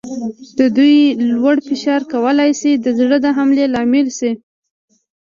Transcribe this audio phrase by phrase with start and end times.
[0.57, 1.03] د وینې
[1.33, 4.31] لوړ فشار کولای شي د زړه د حملې لامل شي.